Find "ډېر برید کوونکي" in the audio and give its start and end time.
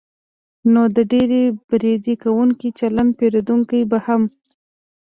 1.11-2.69